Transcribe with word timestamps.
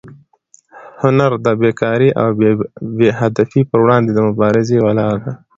هنر 1.01 1.31
د 1.45 1.47
بېکارۍ 1.61 2.09
او 2.21 2.27
بې 2.97 3.09
هدفۍ 3.19 3.61
پر 3.69 3.79
وړاندې 3.83 4.11
د 4.13 4.19
مبارزې 4.27 4.73
یوه 4.79 4.93
لاره 4.97 5.19
ده. 5.23 5.31